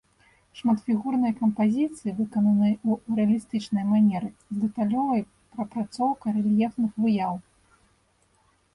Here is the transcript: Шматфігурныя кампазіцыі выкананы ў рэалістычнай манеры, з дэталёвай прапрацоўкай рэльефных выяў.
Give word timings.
Шматфігурныя 0.59 1.33
кампазіцыі 1.41 2.13
выкананы 2.21 2.71
ў 2.89 3.21
рэалістычнай 3.21 3.87
манеры, 3.93 4.29
з 4.57 4.65
дэталёвай 4.65 5.21
прапрацоўкай 5.55 6.31
рэльефных 6.43 6.91
выяў. 7.07 7.33